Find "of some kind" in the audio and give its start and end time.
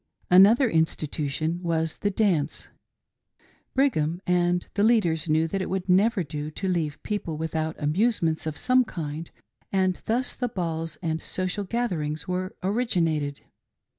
8.47-9.29